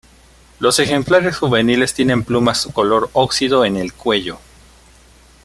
Los 0.57 0.79
ejemplares 0.79 1.37
juveniles 1.37 1.93
tienen 1.93 2.23
plumas 2.23 2.65
color 2.73 3.11
óxido 3.13 3.65
en 3.65 3.77
el 3.77 3.93
cuello. 3.93 4.39